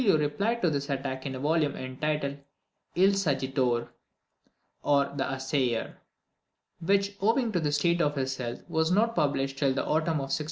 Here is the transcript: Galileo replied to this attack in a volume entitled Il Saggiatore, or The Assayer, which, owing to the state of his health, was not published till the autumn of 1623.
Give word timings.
Galileo 0.03 0.17
replied 0.19 0.63
to 0.63 0.71
this 0.71 0.89
attack 0.89 1.27
in 1.27 1.35
a 1.35 1.39
volume 1.39 1.75
entitled 1.75 2.37
Il 2.95 3.11
Saggiatore, 3.11 3.89
or 4.81 5.13
The 5.15 5.31
Assayer, 5.31 5.95
which, 6.79 7.15
owing 7.21 7.51
to 7.51 7.59
the 7.59 7.71
state 7.71 8.01
of 8.01 8.15
his 8.15 8.35
health, 8.37 8.63
was 8.67 8.91
not 8.91 9.13
published 9.15 9.59
till 9.59 9.75
the 9.75 9.83
autumn 9.85 10.13
of 10.17 10.33
1623. 10.33 10.39